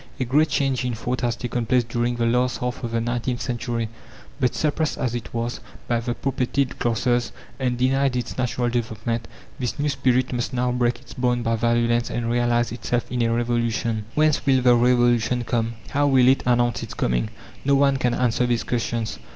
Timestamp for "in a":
13.11-13.31